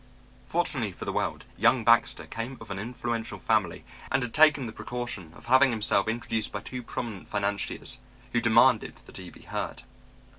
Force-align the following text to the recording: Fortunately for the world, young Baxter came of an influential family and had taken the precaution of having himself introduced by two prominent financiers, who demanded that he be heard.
Fortunately 0.47 0.91
for 0.91 1.05
the 1.05 1.13
world, 1.13 1.45
young 1.57 1.83
Baxter 1.85 2.25
came 2.25 2.57
of 2.59 2.71
an 2.71 2.79
influential 2.79 3.37
family 3.37 3.83
and 4.11 4.23
had 4.23 4.33
taken 4.33 4.65
the 4.65 4.71
precaution 4.73 5.31
of 5.35 5.45
having 5.45 5.69
himself 5.69 6.07
introduced 6.07 6.51
by 6.51 6.61
two 6.61 6.81
prominent 6.81 7.27
financiers, 7.29 7.99
who 8.33 8.41
demanded 8.41 8.95
that 9.05 9.17
he 9.17 9.29
be 9.29 9.43
heard. 9.43 9.83